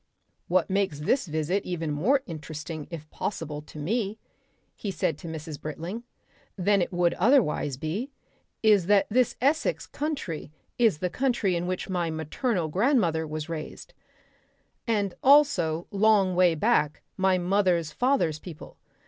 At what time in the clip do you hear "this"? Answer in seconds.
1.01-1.27, 9.11-9.35